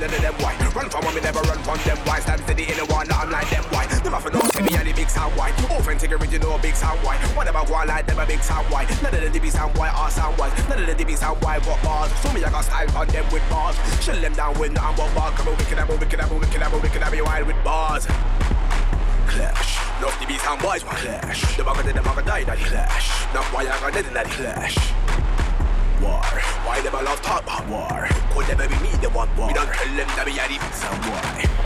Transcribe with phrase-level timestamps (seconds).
[0.00, 0.56] none of them why.
[0.74, 2.20] Run from me, never run from them why.
[2.20, 3.86] Stand steady in the one, I'm like them why.
[4.04, 4.40] Never for no
[5.10, 5.54] sound white.
[5.70, 7.20] Authentic original, big sound white.
[7.36, 8.88] What about one like them a big sound white?
[9.02, 10.52] None of them be sound white or sound white.
[10.68, 12.10] None of them be sound white, got bars.
[12.22, 13.76] So me I got style on them with bars.
[14.00, 15.34] Shut them down with nothing but bars.
[15.36, 18.06] Come on, wicked, I'm wicked, I'm wicked, I'm wicked, I'm wild with bars.
[19.26, 19.78] Clash.
[20.02, 21.56] Love the beats and boys, my clash.
[21.56, 23.34] The bugger the bugger die, that clash.
[23.34, 24.99] Not why I got dead in that clash.
[26.00, 26.24] War.
[26.64, 28.08] Why them a love talk about war?
[28.32, 29.48] Could never be me the one war.
[29.48, 31.60] We don't tell them that we are the and boy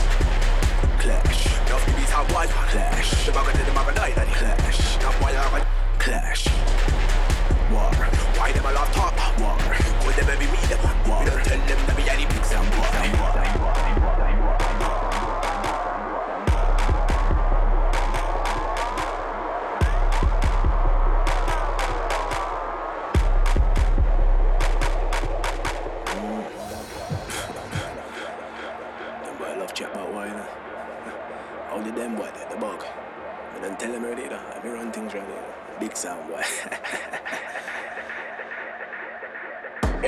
[0.99, 1.45] clash.
[1.69, 3.25] Now the beats have wise clash.
[3.25, 4.99] The bugger did the bugger die that clash.
[4.99, 5.63] Now why I
[5.99, 6.47] clash.
[7.71, 7.93] War.
[8.35, 9.55] Why them a love talk war?
[10.03, 11.23] Could never be me the one war.
[11.23, 13.44] We don't tell them that we are the beats and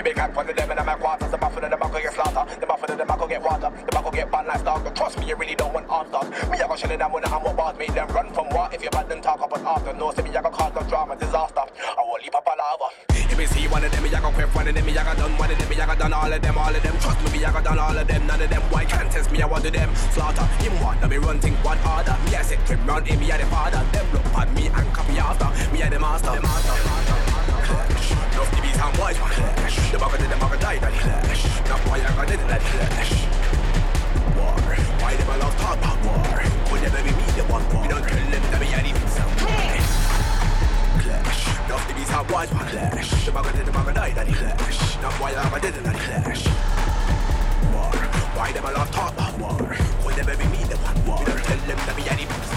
[0.03, 2.46] big hat for the them in my quarters The buffalo, the buckle get slaughter
[3.37, 4.95] get water The buckle get banned like dog.
[4.95, 7.55] Trust me, you really don't want answers Me, I go it down when I'm what
[7.55, 10.11] bars Make them run from what If you bad, then talk up and after No,
[10.11, 11.61] see me, I go cause no drama, disaster.
[11.61, 12.89] I will leap up a lava.
[13.09, 15.03] If you see one of them, me, I go quiff One of them, me, I
[15.03, 16.97] got done One of them, me, I got done All of them, all of them.
[16.99, 19.31] Trust me, me, I got done all of them None of them, why can't test
[19.31, 19.93] me, I want to them?
[20.13, 22.17] Slaughter, him one, let me run thing one harder?
[22.25, 23.83] Me, I said, crib round him, me, I the father.
[23.91, 25.49] Them look at me and copy after.
[25.73, 27.66] Me, I the master, the master, master, master.
[28.37, 29.91] Love the beats and boys, my clash.
[29.91, 31.41] The bugger did the bugger die, that clash.
[31.67, 33.13] Not why I got it, that clash.
[34.37, 34.53] War,
[35.01, 36.37] why them a love talk about war?
[36.69, 37.81] Could never be me, the one war?
[37.81, 39.89] We don't tell them that we beats and boys
[41.01, 43.09] Clash, love the beats and boys, my clash.
[43.25, 45.01] The bugger did the bugger die, that clash.
[45.01, 46.45] Not why I got it, that clash.
[47.73, 47.93] War,
[48.37, 49.75] why them a love talk about war?
[50.05, 51.19] Could never be me, the one war?
[51.19, 52.56] We don't tell them that we are the beats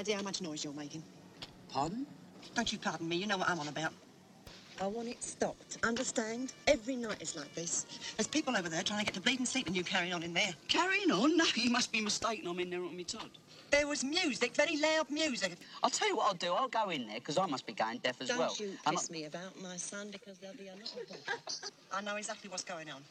[0.00, 1.02] idea how much noise you're making?
[1.68, 2.06] Pardon?
[2.54, 3.92] Don't you pardon me, you know what I'm on about.
[4.80, 6.54] I want it stopped, understand?
[6.66, 7.84] Every night it's like this.
[8.16, 10.32] There's people over there trying to get to bleeding sleep and you carrying on in
[10.32, 10.54] there.
[10.68, 11.36] Carrying on?
[11.36, 12.46] No, you must be mistaken.
[12.48, 13.28] I'm in there on me Todd.
[13.70, 15.52] There was music, very loud music.
[15.82, 16.52] I'll tell you what I'll do.
[16.54, 18.56] I'll go in there because I must be going deaf as Don't well.
[18.58, 21.18] you And piss I- me about my son because there'll be a lot of them.
[21.92, 23.02] I know exactly what's going on.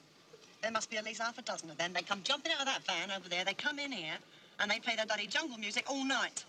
[0.63, 1.93] There must be at least half a dozen of them.
[1.93, 4.17] They come jumping out of that van over there, they come in here,
[4.59, 6.43] and they play that bloody jungle music all night.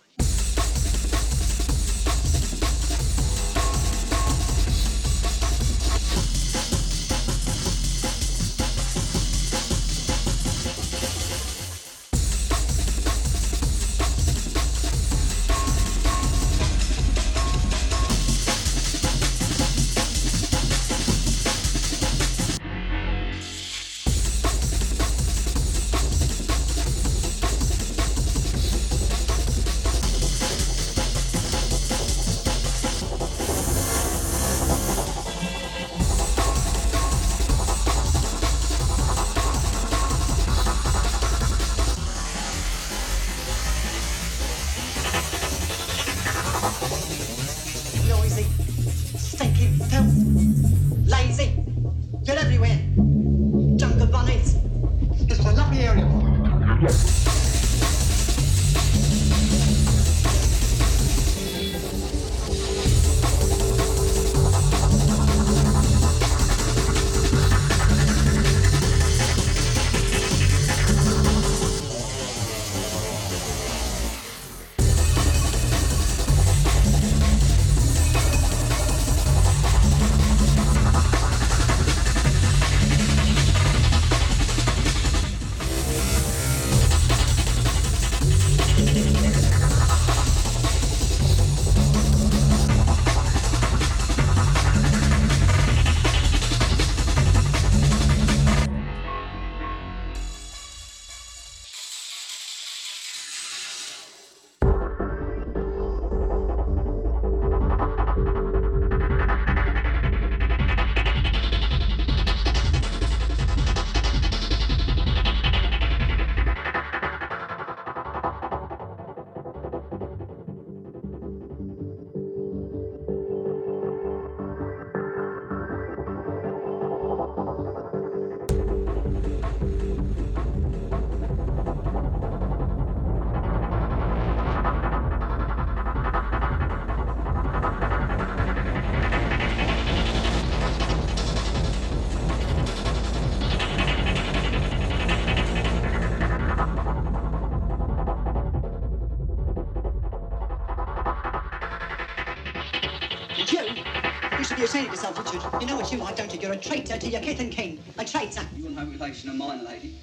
[155.31, 156.39] You know what you are, don't you?
[156.39, 157.79] You're a traitor to your kith and kin.
[157.97, 158.41] A traitor.
[158.57, 159.95] You're no relation of mine, lady.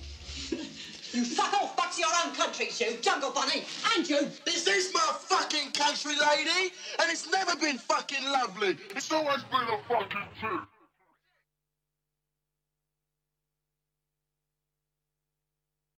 [1.10, 3.64] You fuck off back to your own country, you jungle bunny.